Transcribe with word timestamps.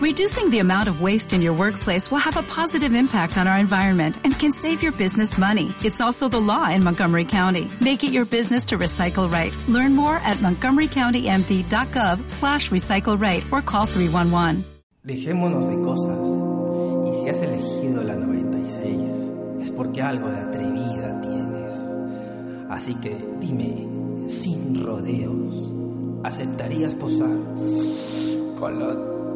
Reducing 0.00 0.48
the 0.48 0.60
amount 0.60 0.88
of 0.88 1.02
waste 1.02 1.34
in 1.34 1.42
your 1.42 1.52
workplace 1.52 2.10
will 2.10 2.24
have 2.24 2.38
a 2.38 2.42
positive 2.42 2.94
impact 2.94 3.36
on 3.36 3.46
our 3.46 3.58
environment 3.58 4.16
and 4.24 4.32
can 4.32 4.50
save 4.50 4.82
your 4.82 4.92
business 4.92 5.36
money. 5.36 5.74
It's 5.84 6.00
also 6.00 6.26
the 6.26 6.40
law 6.40 6.70
in 6.70 6.82
Montgomery 6.82 7.26
County. 7.26 7.70
Make 7.82 8.02
it 8.02 8.10
your 8.10 8.24
business 8.24 8.64
to 8.72 8.78
recycle 8.78 9.30
right. 9.30 9.54
Learn 9.68 9.94
more 9.94 10.16
at 10.16 10.38
montgomerycountymd.gov 10.38 12.30
slash 12.30 12.70
recycle 12.70 13.20
right 13.20 13.44
or 13.52 13.60
call 13.60 13.84
311. 13.84 14.64
Dejémonos 15.04 15.68
de 15.68 15.76
cosas. 15.82 16.26
Y 17.06 17.22
si 17.22 17.28
has 17.28 17.42
elegido 17.42 18.02
la 18.02 18.16
96, 18.16 19.64
es 19.64 19.70
porque 19.70 20.00
algo 20.00 20.30
de 20.30 20.40
atrevida 20.40 21.20
tienes. 21.20 21.74
Así 22.70 22.94
que 23.02 23.14
dime, 23.38 23.86
sin 24.30 24.82
rodeos, 24.82 25.70
¿aceptarías 26.24 26.94
posar 26.94 27.38
con 28.58 28.78
la 28.78 29.19